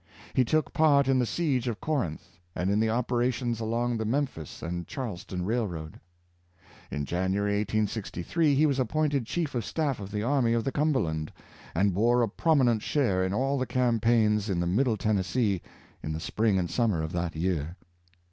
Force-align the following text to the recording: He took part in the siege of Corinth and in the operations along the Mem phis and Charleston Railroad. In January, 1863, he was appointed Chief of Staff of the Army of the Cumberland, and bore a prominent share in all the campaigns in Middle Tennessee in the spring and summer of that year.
He 0.33 0.43
took 0.43 0.73
part 0.73 1.07
in 1.07 1.19
the 1.19 1.27
siege 1.27 1.67
of 1.67 1.79
Corinth 1.79 2.29
and 2.55 2.71
in 2.71 2.79
the 2.79 2.89
operations 2.89 3.59
along 3.59 3.97
the 3.97 4.03
Mem 4.03 4.25
phis 4.25 4.63
and 4.63 4.87
Charleston 4.87 5.45
Railroad. 5.45 5.99
In 6.89 7.05
January, 7.05 7.57
1863, 7.59 8.55
he 8.55 8.65
was 8.65 8.79
appointed 8.79 9.27
Chief 9.27 9.53
of 9.53 9.63
Staff 9.63 9.99
of 9.99 10.09
the 10.09 10.23
Army 10.23 10.53
of 10.53 10.63
the 10.63 10.71
Cumberland, 10.71 11.31
and 11.75 11.93
bore 11.93 12.23
a 12.23 12.27
prominent 12.27 12.81
share 12.81 13.23
in 13.23 13.31
all 13.31 13.59
the 13.59 13.67
campaigns 13.67 14.49
in 14.49 14.75
Middle 14.75 14.97
Tennessee 14.97 15.61
in 16.01 16.13
the 16.13 16.19
spring 16.19 16.57
and 16.57 16.67
summer 16.67 17.03
of 17.03 17.11
that 17.11 17.35
year. 17.35 17.75